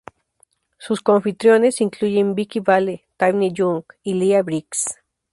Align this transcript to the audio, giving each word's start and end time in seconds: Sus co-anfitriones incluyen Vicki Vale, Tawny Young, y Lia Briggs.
Sus 0.79 0.99
co-anfitriones 1.01 1.79
incluyen 1.79 2.33
Vicki 2.33 2.59
Vale, 2.59 3.05
Tawny 3.17 3.53
Young, 3.53 3.83
y 4.01 4.15
Lia 4.15 4.41
Briggs. 4.41 4.95